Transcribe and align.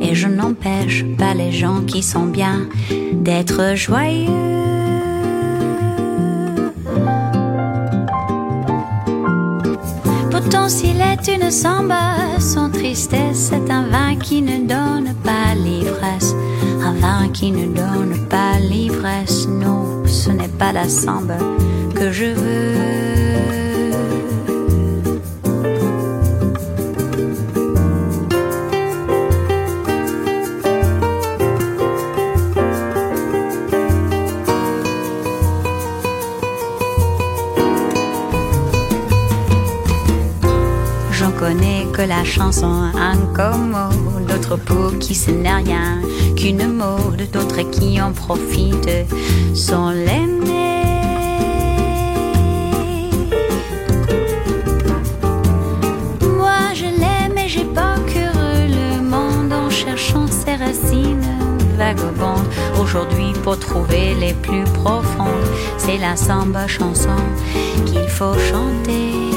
Et 0.00 0.14
je 0.14 0.26
n'empêche 0.26 1.04
pas 1.18 1.34
les 1.34 1.52
gens 1.52 1.82
qui 1.82 2.02
sont 2.02 2.24
bien 2.24 2.66
d'être 3.12 3.74
joyeux. 3.74 4.30
Pourtant, 10.30 10.68
s'il 10.68 11.00
est 11.00 11.28
une 11.28 11.50
samba, 11.50 12.38
son 12.40 12.70
tristesse 12.70 13.52
est 13.52 13.70
un 13.70 13.86
vin 13.88 14.16
qui 14.16 14.40
ne 14.40 14.66
donne 14.66 15.14
pas 15.22 15.54
l'ivresse. 15.54 16.34
Un 16.82 16.94
vin 16.94 17.28
qui 17.34 17.50
ne 17.50 17.66
donne 17.66 18.16
pas 18.30 18.58
l'ivresse. 18.58 19.46
Non, 19.46 20.06
ce 20.06 20.30
n'est 20.30 20.56
pas 20.58 20.72
la 20.72 20.88
samba 20.88 21.38
que 21.94 22.10
je 22.12 22.26
veux. 22.26 22.65
Que 42.36 42.40
la 42.40 42.44
chanson 42.44 42.90
un 42.94 43.16
comme 43.34 43.76
d'autres 44.26 44.56
pour 44.56 44.98
qui 44.98 45.14
ce 45.14 45.30
n'est 45.30 45.54
rien 45.54 46.00
qu'une 46.36 46.72
mode, 46.72 47.28
d'autres 47.32 47.62
qui 47.70 48.00
en 48.00 48.12
profitent 48.12 49.06
sont 49.54 49.90
l'aimé. 49.90 50.80
Moi 56.36 56.74
je 56.74 56.84
l'aime 56.84 57.38
et 57.38 57.48
j'ai 57.48 57.64
parcouru 57.64 58.68
le 58.68 59.02
monde 59.02 59.52
en 59.52 59.70
cherchant 59.70 60.26
ses 60.26 60.56
racines 60.56 61.22
vagabondes. 61.78 62.48
Aujourd'hui 62.80 63.32
pour 63.42 63.58
trouver 63.58 64.14
les 64.20 64.34
plus 64.34 64.64
profondes, 64.82 65.48
c'est 65.78 65.98
la 65.98 66.16
samba 66.16 66.66
chanson 66.66 67.18
qu'il 67.86 68.08
faut 68.08 68.34
chanter. 68.34 69.35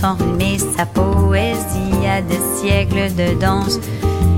S'enrhumer 0.00 0.56
sa 0.58 0.86
poésie 0.86 2.06
à 2.06 2.22
des 2.22 2.40
siècles 2.56 3.14
de 3.14 3.38
danse 3.38 3.78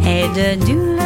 et 0.05 0.25
de 0.39 0.65
douleur. 0.67 0.99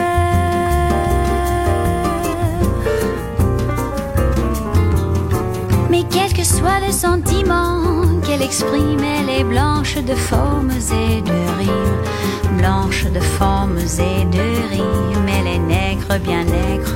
Mais 5.90 6.04
quel 6.10 6.32
que 6.32 6.44
soit 6.44 6.80
le 6.86 6.92
sentiment 6.92 7.82
qu'elle 8.24 8.42
exprime, 8.42 9.04
elle 9.18 9.28
est 9.28 9.44
blanche 9.44 9.96
de 9.96 10.14
formes 10.14 10.70
et 10.70 11.20
de 11.20 11.38
rimes, 11.58 12.56
blanche 12.56 13.04
de 13.04 13.20
formes 13.20 13.78
et 13.78 14.24
de 14.36 14.46
rimes, 14.70 15.28
elle 15.38 15.48
est 15.48 15.58
nègre, 15.58 16.18
bien 16.24 16.44
nègre 16.44 16.92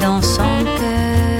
dans 0.00 0.22
son 0.22 0.42
cœur. 0.78 1.33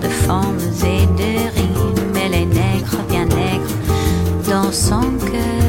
De 0.00 0.08
formes 0.08 0.58
et 0.84 1.06
de 1.06 1.30
rimes, 1.56 2.16
elle 2.24 2.34
est 2.34 2.46
nègre, 2.46 2.98
bien 3.08 3.26
nègre, 3.26 3.74
dans 4.48 4.72
son 4.72 5.02
cœur. 5.30 5.67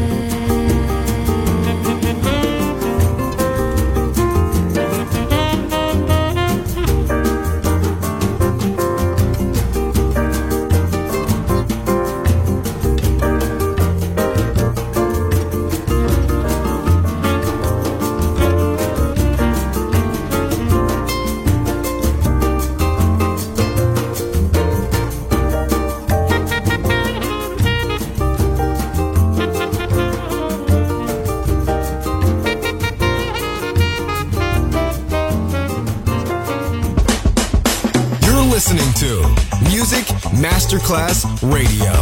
Masterclass 40.89 41.21
Radio, 41.43 41.93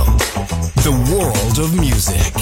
the 0.84 0.92
world 1.12 1.60
of 1.60 1.76
music. 1.78 2.34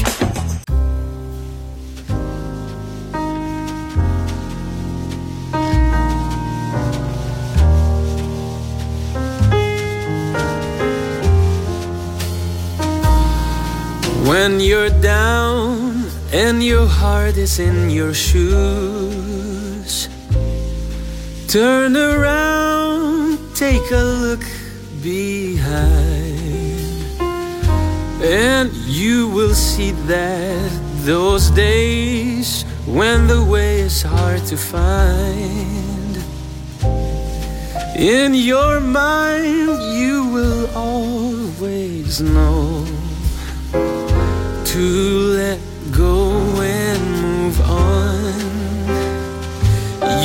When 14.27 14.59
you're 14.59 14.91
down 15.01 16.05
and 16.31 16.63
your 16.63 16.85
heart 16.85 17.37
is 17.37 17.57
in 17.57 17.89
your 17.89 18.13
shoes, 18.13 20.09
turn 21.47 21.97
around, 21.97 23.39
take 23.55 23.91
a 23.91 24.03
look 24.03 24.54
see 29.75 29.91
that 30.07 30.71
those 31.03 31.49
days 31.49 32.63
when 32.87 33.27
the 33.27 33.43
way 33.43 33.81
is 33.81 34.01
hard 34.01 34.41
to 34.45 34.55
find. 34.55 36.15
In 37.97 38.33
your 38.33 38.79
mind, 38.79 39.67
you 39.99 40.15
will 40.35 40.65
always 40.73 42.21
know 42.21 42.85
to 44.71 44.85
let 45.41 45.59
go 45.91 46.39
and 46.61 47.01
move 47.27 47.59
on. 47.69 48.39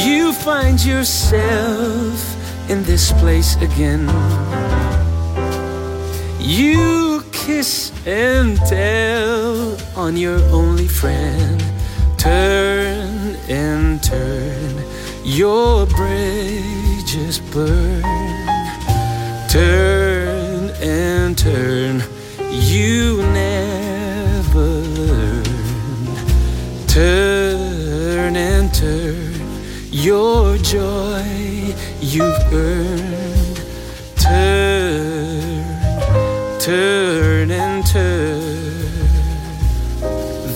You 0.06 0.32
find 0.32 0.78
yourself 0.84 2.18
in 2.70 2.84
this 2.84 3.10
place 3.20 3.56
again. 3.56 4.06
You 6.38 7.24
kiss 7.32 7.90
and 8.06 8.56
tell 8.58 9.29
on 10.00 10.16
your 10.16 10.40
only 10.60 10.88
friend. 10.88 11.62
Turn 12.16 13.36
and 13.48 14.02
turn, 14.02 14.82
your 15.24 15.84
bridges 15.86 17.38
burn. 17.52 18.02
Turn 19.48 20.70
and 20.80 21.36
turn, 21.36 22.02
you 22.50 23.22
never 23.44 24.68
learn. 25.00 25.44
Turn 26.86 28.36
and 28.36 28.72
turn, 28.72 29.34
your 29.90 30.56
joy 30.58 31.74
you've 32.00 32.52
earned. 32.52 33.60
Turn 34.16 35.00
turn. 36.60 37.09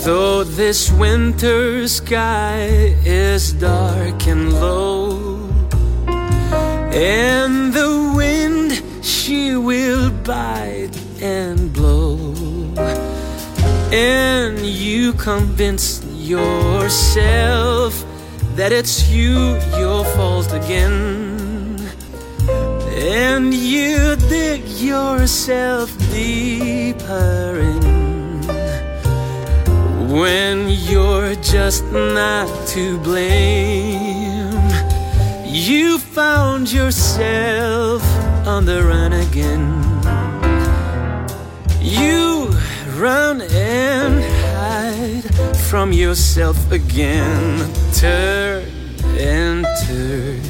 Though 0.04 0.44
this 0.44 0.92
winter 0.92 1.88
sky 1.88 2.94
is 3.06 3.54
dark 3.54 4.26
and 4.26 4.52
low, 4.52 5.48
and 6.92 7.72
the 7.72 8.12
wind 8.14 8.82
she 9.02 9.56
will 9.56 10.10
bite 10.10 10.94
and 11.22 11.72
blow, 11.72 12.34
and 13.90 14.60
you 14.60 15.14
convince 15.14 16.04
yourself 16.04 18.04
that 18.56 18.72
it's 18.72 19.08
you 19.08 19.56
your 19.78 20.04
fault 20.04 20.52
again, 20.52 21.80
and 22.92 23.54
you 23.54 24.16
dig 24.28 24.68
yourself 24.68 25.96
deeper 26.12 27.58
in 27.58 27.83
when 30.14 30.68
you're 30.68 31.35
just 31.37 31.85
not 31.90 32.48
to 32.68 32.98
blame. 32.98 34.55
You 35.44 35.98
found 35.98 36.70
yourself 36.70 38.00
on 38.46 38.64
the 38.64 38.85
run 38.85 39.12
again. 39.12 39.66
You 41.81 42.46
run 42.96 43.42
and 43.42 44.22
hide 44.55 45.57
from 45.68 45.92
yourself 45.92 46.70
again. 46.70 47.68
Turn 47.92 48.64
and 49.18 49.66
turn, 49.85 50.40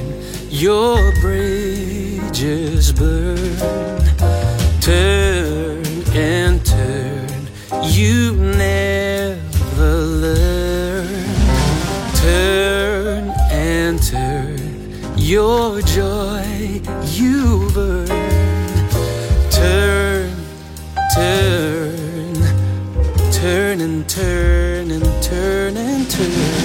your 0.50 0.98
bridges 1.22 2.92
burn. 2.92 3.56
Turn 4.82 5.82
and 6.12 6.62
turn, 6.66 7.48
you 7.82 8.34
never 8.36 8.93
your 15.24 15.80
joy 15.80 16.82
you've 17.06 17.78
earned. 17.78 18.10
Turn, 19.50 20.36
turn, 21.14 22.34
turn 23.32 23.80
and 23.80 24.06
turn 24.06 24.90
and 24.90 25.22
turn 25.22 25.76
and 25.78 26.10
turn. 26.10 26.63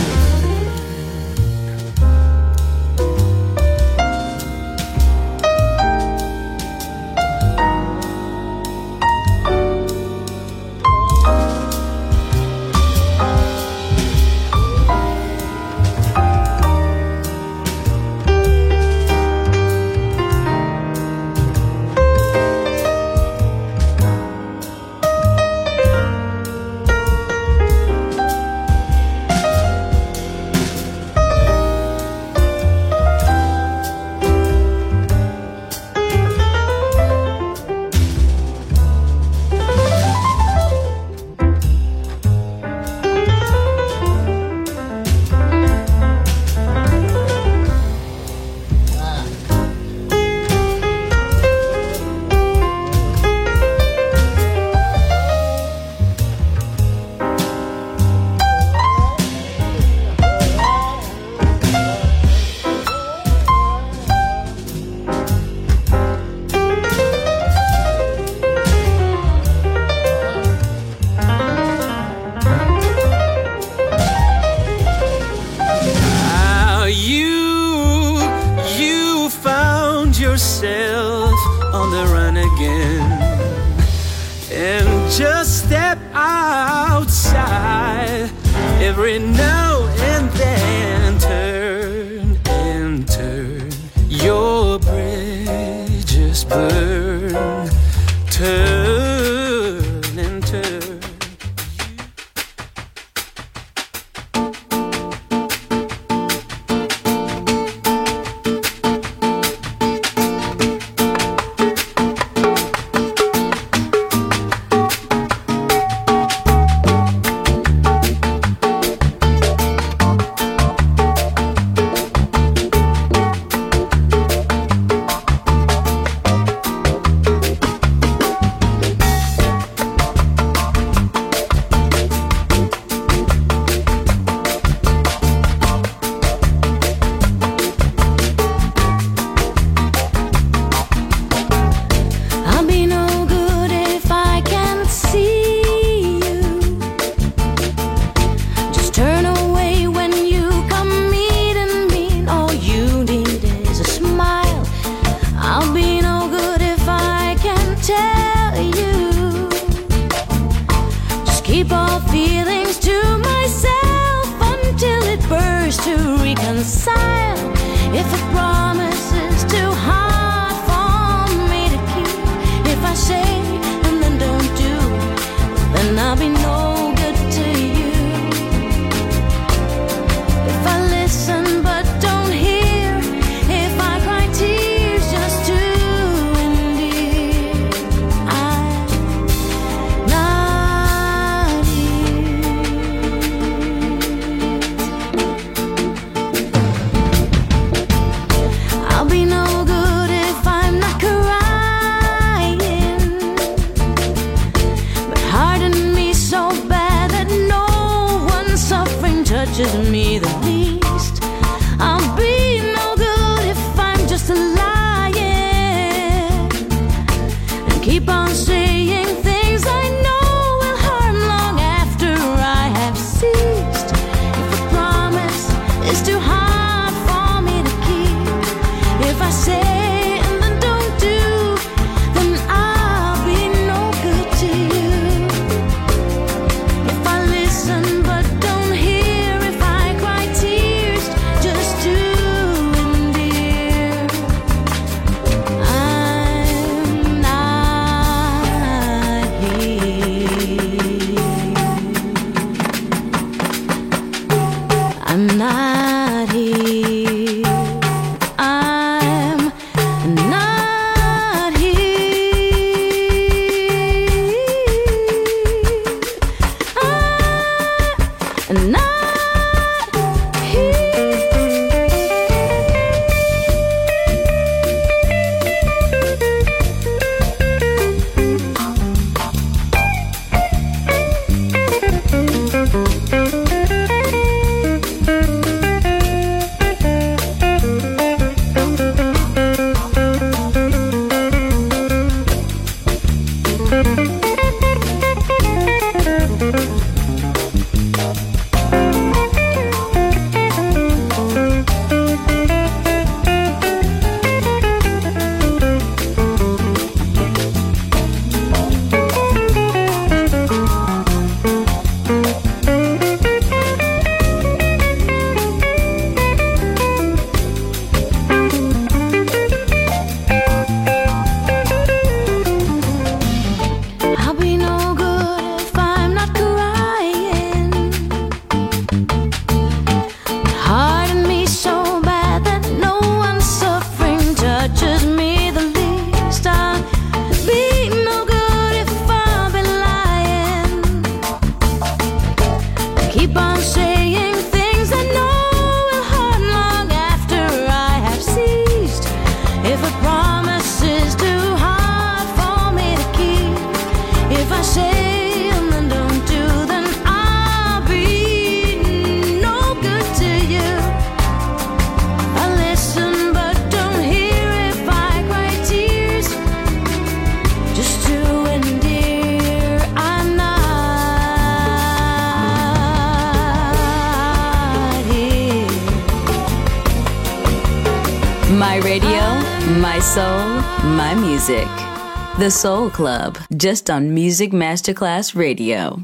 The 382.39 382.49
Soul 382.49 382.89
Club, 382.89 383.37
just 383.57 383.89
on 383.89 384.13
Music 384.13 384.51
Masterclass 384.53 385.35
Radio. 385.35 386.01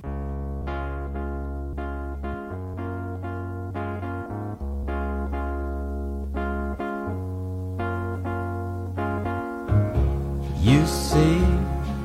You 10.60 10.86
see 10.86 11.39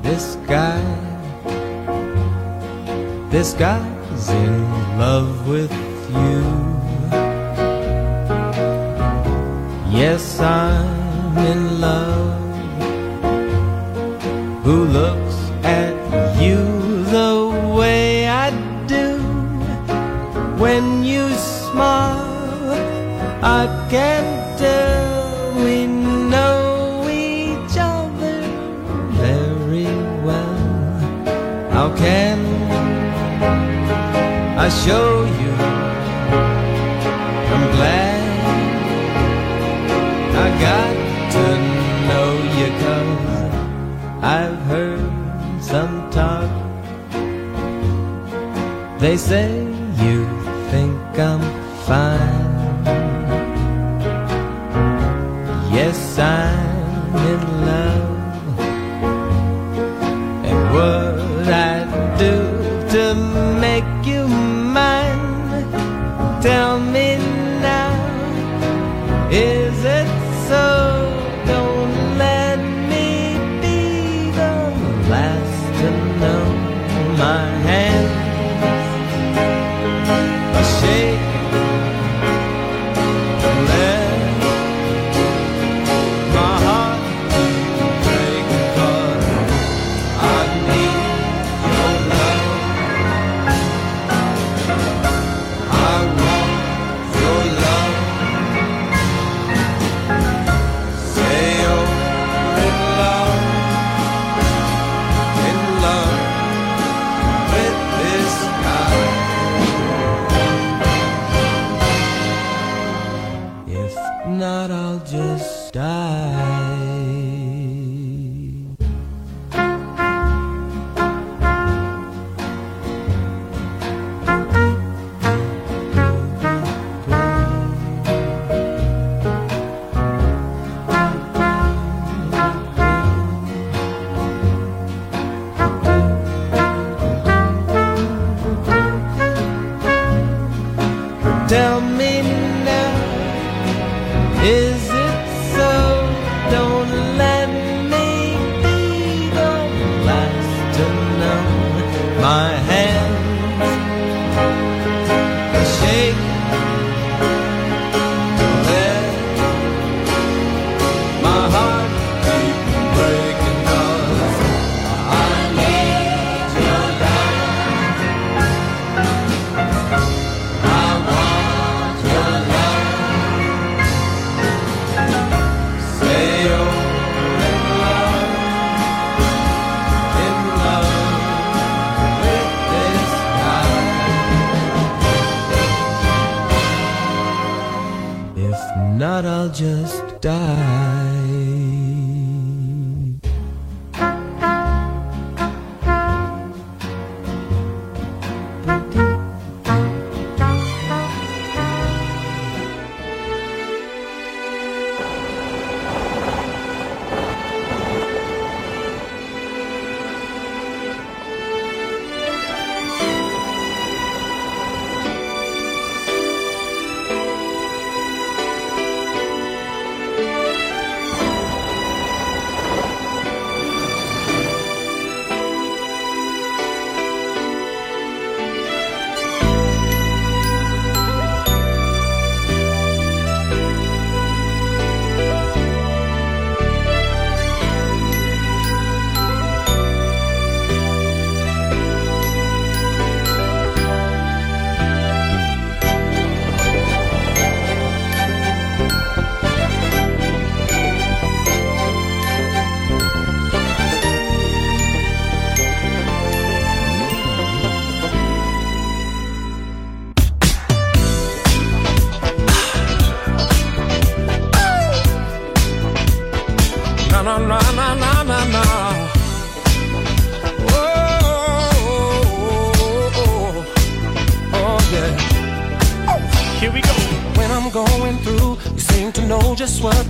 this 0.02 0.36
guy, 0.46 0.80
this 3.30 3.54
guy's 3.54 4.28
in 4.28 4.62
love 4.96 5.48
with 5.48 5.72
you. 6.14 6.40
Yes, 9.90 10.38
I'm 10.38 11.36
in 11.36 11.80
love 11.80 12.19
looks 14.92 15.37
at 15.62 15.94
you 16.42 16.59
the 17.05 17.35
way 17.79 18.29
I 18.29 18.50
do. 18.87 19.18
When 20.59 21.05
you 21.05 21.29
smile, 21.35 22.72
I 23.42 23.66
can 23.88 24.24
tell 24.59 25.55
we 25.64 25.87
know 25.87 27.09
each 27.09 27.76
other 27.79 28.42
very 29.22 29.90
well. 30.26 30.59
How 31.70 31.88
can 31.96 32.38
I 34.59 34.68
show 34.68 35.09
I've 44.70 44.76
heard 44.76 45.62
some 45.62 46.11
talk. 46.12 46.48
They 49.00 49.16
say 49.16 49.64
you 50.04 50.26
think 50.70 51.18
I'm 51.18 51.40
fine. 51.87 52.85
Yes, 55.74 56.18
I'm 56.20 57.16
in 57.16 57.66
love. 57.66 58.09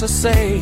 To 0.00 0.08
say 0.08 0.60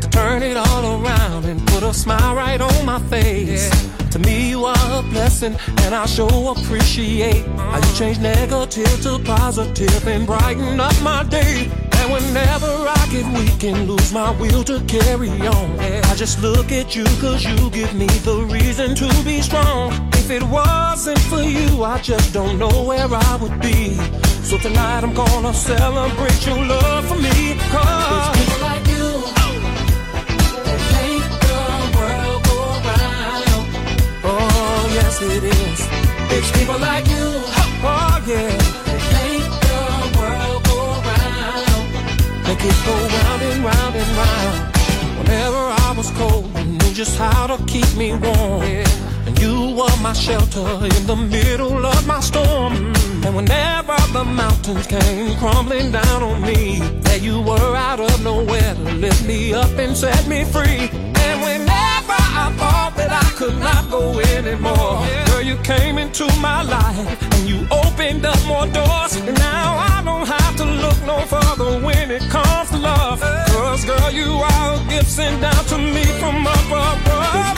to 0.00 0.08
turn 0.08 0.40
it 0.40 0.56
all 0.56 1.02
around 1.02 1.44
and 1.46 1.60
put 1.66 1.82
a 1.82 1.92
smile 1.92 2.36
right 2.36 2.60
on 2.60 2.86
my 2.86 3.00
face. 3.10 3.68
Yeah. 3.74 4.08
To 4.10 4.20
me, 4.20 4.50
you 4.50 4.66
are 4.66 5.00
a 5.00 5.02
blessing, 5.10 5.56
and 5.82 5.92
I 5.92 6.06
sure 6.06 6.52
appreciate 6.52 7.44
uh-huh. 7.44 7.70
how 7.72 7.88
you 7.88 7.94
change 7.96 8.20
negative 8.20 9.02
to 9.02 9.18
positive 9.24 10.06
and 10.06 10.24
brighten 10.28 10.78
up 10.78 10.94
my 11.02 11.24
day. 11.24 11.68
And 11.90 12.12
whenever 12.12 12.70
I 12.86 13.08
get 13.10 13.26
weak 13.34 13.64
and 13.64 13.88
lose 13.88 14.12
my 14.12 14.30
will 14.38 14.62
to 14.62 14.78
carry 14.84 15.30
on, 15.30 15.76
yeah. 15.78 16.00
I 16.04 16.14
just 16.14 16.40
look 16.40 16.70
at 16.70 16.94
you 16.94 17.02
cause 17.20 17.44
you 17.44 17.70
give 17.70 17.92
me 17.94 18.06
the 18.06 18.46
reason 18.48 18.94
to 18.94 19.08
be 19.24 19.42
strong. 19.42 19.90
If 20.12 20.30
it 20.30 20.44
wasn't 20.44 21.18
for 21.22 21.42
you, 21.42 21.82
I 21.82 21.98
just 22.00 22.32
don't 22.32 22.60
know 22.60 22.84
where 22.84 23.08
I 23.12 23.36
would 23.42 23.60
be. 23.60 23.98
So 24.42 24.56
tonight 24.58 25.04
I'm 25.04 25.12
gonna 25.14 25.52
celebrate 25.52 26.46
your 26.46 26.64
love 26.64 27.06
for 27.06 27.16
me. 27.16 27.54
Cause 27.72 28.36
it's 28.36 28.44
people 28.44 28.60
like 28.62 28.86
you 28.88 29.08
that 30.66 30.80
make 30.96 31.28
the 31.46 31.60
world 31.96 32.40
go 32.48 32.58
round. 32.88 33.66
Oh, 34.24 34.90
yes 34.94 35.20
it 35.22 35.44
is. 35.44 35.80
It's 36.34 36.50
people 36.58 36.78
like 36.78 37.06
you. 37.08 37.26
Oh, 37.60 37.90
oh 37.92 38.24
yeah. 38.26 38.56
That 38.88 39.02
make 39.18 39.52
the 39.68 39.80
world 40.18 40.60
go 40.70 40.78
round. 41.10 41.86
Make 42.46 42.64
it 42.70 42.78
go 42.86 42.94
round 43.16 43.42
and 43.42 43.64
round 43.64 43.94
and 44.02 44.10
round. 44.22 44.58
Whenever 45.18 45.62
I 45.86 45.94
was 45.96 46.10
cold, 46.12 46.46
you 46.58 46.64
knew 46.64 46.92
just 46.94 47.18
how 47.18 47.46
to 47.48 47.62
keep 47.64 47.90
me 47.96 48.14
warm. 48.14 48.62
Yeah 48.62 49.17
you 49.36 49.76
were 49.76 49.96
my 50.00 50.12
shelter 50.12 50.66
in 50.96 51.06
the 51.06 51.16
middle 51.16 51.84
of 51.84 52.06
my 52.06 52.20
storm. 52.20 52.72
And 53.24 53.34
whenever 53.36 53.96
the 54.12 54.24
mountains 54.24 54.86
came 54.86 55.36
crumbling 55.38 55.90
down 55.92 56.22
on 56.22 56.40
me, 56.42 56.80
there 57.02 57.18
you 57.18 57.40
were 57.42 57.76
out 57.76 58.00
of 58.00 58.22
nowhere 58.22 58.74
to 58.74 58.92
lift 58.94 59.26
me 59.26 59.52
up 59.52 59.70
and 59.78 59.96
set 59.96 60.26
me 60.26 60.44
free. 60.44 60.88
And 61.26 61.36
whenever 61.42 62.18
I 62.44 62.54
thought 62.56 62.94
that 62.96 63.10
I 63.12 63.28
could 63.36 63.58
not 63.58 63.90
go 63.90 64.18
anymore, 64.20 65.04
girl, 65.26 65.42
you 65.42 65.56
came 65.58 65.98
into 65.98 66.26
my 66.40 66.62
life 66.62 67.22
and 67.34 67.48
you 67.48 67.66
opened 67.70 68.24
up 68.24 68.40
more 68.46 68.66
doors. 68.66 69.16
And 69.16 69.36
now 69.38 69.76
I 69.92 70.02
don't 70.04 70.26
have 70.26 70.56
to 70.56 70.64
look 70.64 70.98
no 71.06 71.18
further 71.26 71.84
when 71.84 72.10
it 72.10 72.22
comes 72.30 72.70
to 72.70 72.78
love. 72.78 73.20
Cause 73.20 73.84
girl, 73.84 74.10
you 74.10 74.30
are 74.30 74.74
a 74.74 74.88
gift 74.88 75.10
sent 75.10 75.42
down 75.42 75.64
to 75.66 75.78
me 75.78 76.04
from 76.20 76.46
above. 76.46 77.57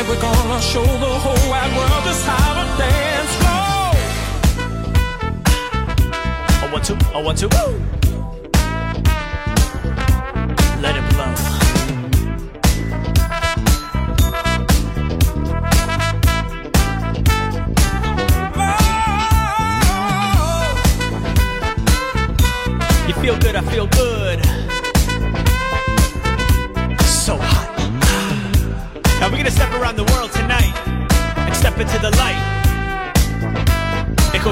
Tonight 0.00 0.14
we're 0.14 0.20
gonna 0.20 0.60
show 0.62 0.84
the 0.84 0.88
whole 0.88 1.50
wide 1.50 1.76
world 1.76 2.04
just 2.04 2.24
how 2.26 2.54
to 2.54 2.64
dance 2.78 3.34
floor. 3.36 3.94
I 6.62 6.70
want 6.72 6.84
to, 6.84 6.94
I 7.14 7.22
want 7.22 7.38
to, 7.38 7.48
woo! 7.48 7.99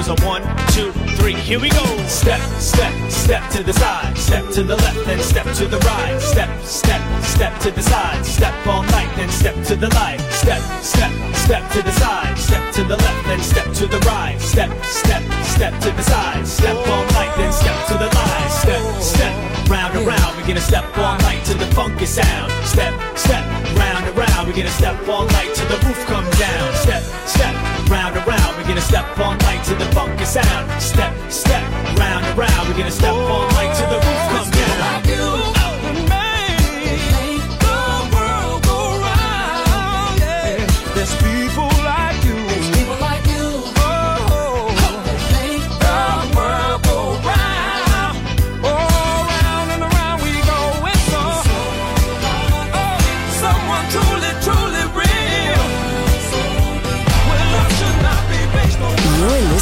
It 0.08 0.24
one, 0.24 0.40
two, 0.72 0.90
three, 1.20 1.34
here 1.34 1.60
we 1.60 1.68
go. 1.68 1.84
Step, 2.06 2.40
step, 2.56 2.92
step 3.10 3.44
to 3.50 3.62
the 3.62 3.74
side, 3.74 4.16
step 4.16 4.48
to 4.52 4.62
the 4.62 4.74
left, 4.76 5.04
then 5.04 5.20
step 5.20 5.44
to 5.56 5.66
the 5.66 5.76
right. 5.84 6.18
Step, 6.18 6.48
step, 6.64 7.02
step 7.22 7.52
to 7.60 7.70
the 7.70 7.82
side, 7.82 8.24
step 8.24 8.54
all 8.66 8.82
night, 8.84 9.10
then 9.16 9.28
step 9.28 9.54
to 9.66 9.76
the 9.76 9.88
light. 10.00 10.18
Step, 10.30 10.62
step, 10.80 11.12
step 11.34 11.70
to 11.72 11.82
the 11.82 11.92
side, 11.92 12.38
step 12.38 12.72
to 12.72 12.84
the 12.84 12.96
left, 12.96 13.26
then 13.26 13.40
step 13.42 13.70
to 13.74 13.86
the 13.86 13.98
right. 14.08 14.40
Step, 14.40 14.70
step, 14.82 15.22
step 15.44 15.78
to 15.82 15.90
the 15.90 16.02
side, 16.02 16.46
step 16.46 16.76
all 16.88 17.04
night, 17.12 17.32
then 17.36 17.52
step 17.52 17.76
to 17.88 17.94
the 17.98 18.08
light. 18.08 18.48
Step, 18.48 19.02
step, 19.02 19.68
round 19.68 19.94
and 19.94 20.06
round, 20.06 20.36
we're 20.38 20.48
gonna 20.48 20.60
step 20.60 20.86
all 20.96 21.18
night 21.18 21.44
to 21.44 21.52
the 21.52 21.66
funky 21.76 22.06
sound. 22.06 22.50
Step, 22.64 22.94
step, 23.14 23.44
round 23.76 24.06
and 24.08 24.16
round, 24.16 24.48
we're 24.48 24.56
gonna 24.56 24.70
step 24.70 24.96
all 25.06 25.26
night 25.26 25.52
till 25.54 25.68
the 25.68 25.84
roof 25.84 26.00
comes 26.06 26.32
down. 26.38 26.74
Step, 26.76 27.02
step, 27.28 27.54
round 27.90 28.16
and 28.16 28.26
round, 28.26 28.37
we're 28.68 28.74
gonna 28.74 28.86
step 28.86 29.18
on 29.18 29.38
night 29.38 29.64
to 29.64 29.74
the 29.76 29.86
funky 29.94 30.26
sound. 30.26 30.82
Step, 30.82 31.14
step, 31.30 31.62
round 31.98 32.22
and 32.26 32.36
round, 32.38 32.68
we're 32.68 32.76
gonna 32.76 32.90
step 32.90 33.14
on 33.14 33.48
night 33.54 33.74
till 33.74 33.88
the 33.88 33.96
roof 33.96 34.28
comes 34.28 34.57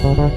Thank 0.00 0.28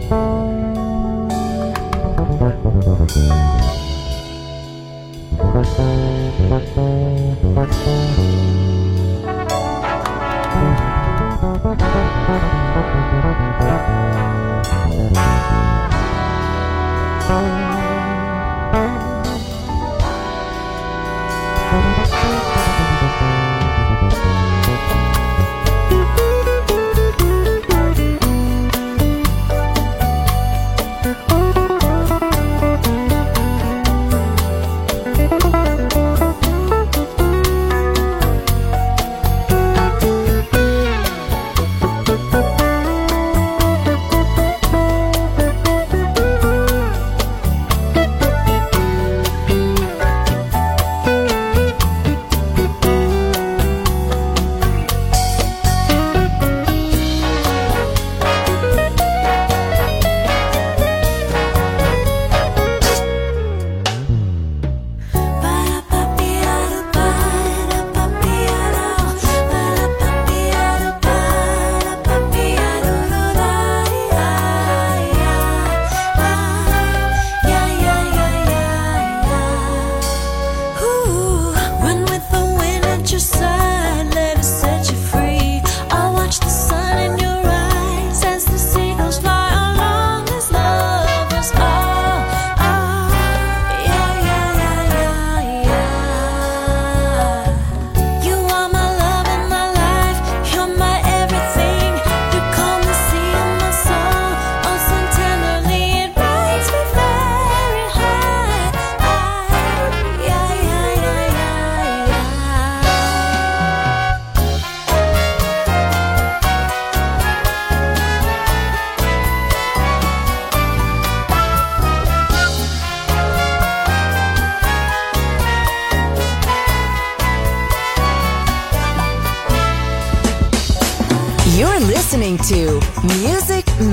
you. 8.18 8.51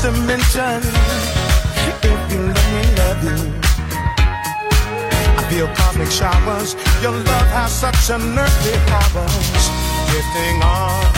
just 0.00 0.04
a 0.04 0.26
mention. 0.26 0.80
If 2.02 2.32
you 2.32 2.40
let 2.40 2.68
me 2.72 2.82
love 2.98 3.24
you, 3.24 3.38
I 5.38 5.46
feel 5.50 5.68
cosmic 5.74 6.10
showers. 6.10 6.74
Your 7.02 7.12
love 7.12 7.48
has 7.48 7.72
such 7.72 8.10
unearthly 8.10 8.78
powers, 8.86 9.70
drifting 10.10 10.62
on. 10.62 11.17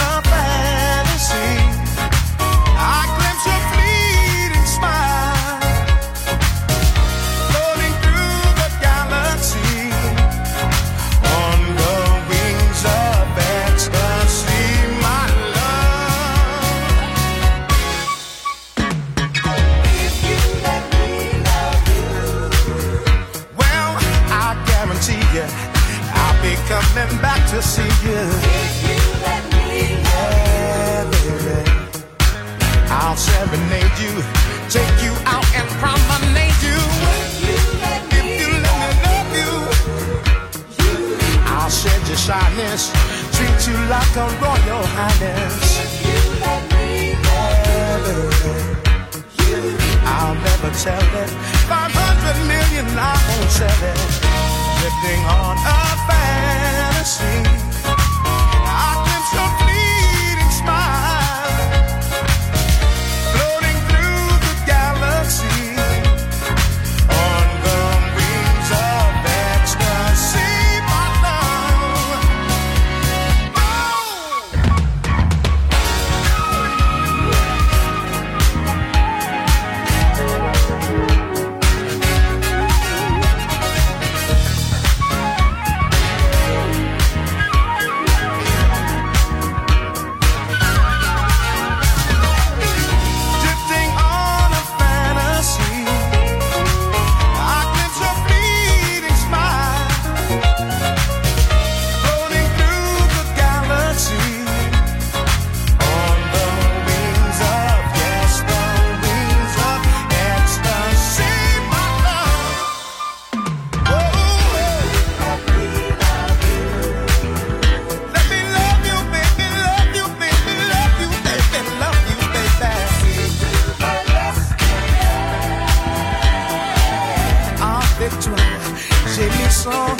song. 129.70 129.99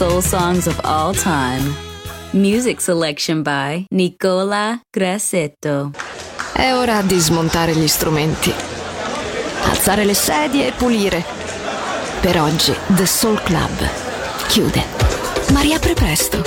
soul 0.00 0.22
songs 0.22 0.66
of 0.66 0.80
all 0.82 1.12
time. 1.12 1.74
Music 2.32 2.80
selection 2.80 3.42
by 3.42 3.84
Nicola 3.90 4.80
Grassetto. 4.90 5.90
È 6.54 6.72
ora 6.72 7.02
di 7.02 7.18
smontare 7.18 7.74
gli 7.74 7.86
strumenti, 7.86 8.50
alzare 9.64 10.06
le 10.06 10.14
sedie 10.14 10.68
e 10.68 10.72
pulire. 10.72 11.22
Per 12.18 12.40
oggi 12.40 12.74
The 12.86 13.04
Soul 13.04 13.42
Club 13.42 13.90
chiude, 14.48 14.82
ma 15.52 15.60
riapre 15.60 15.92
presto. 15.92 16.40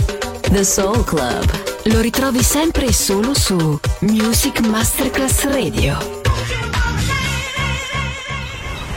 The 0.50 0.64
Soul 0.64 1.04
Club 1.04 1.46
lo 1.84 2.02
ritrovi 2.02 2.42
sempre 2.42 2.88
e 2.88 2.94
solo 2.94 3.36
su 3.36 3.80
Music 4.00 4.62
Masterclass 4.62 5.44
Radio. 5.44 6.23